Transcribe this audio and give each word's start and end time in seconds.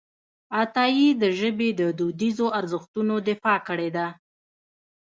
عطایي 0.61 1.07
د 1.21 1.23
ژبې 1.39 1.69
د 1.79 1.81
دودیزو 1.99 2.47
ارزښتونو 2.59 3.15
دفاع 3.29 3.59
کړې 3.67 3.89
ده. 3.95 4.07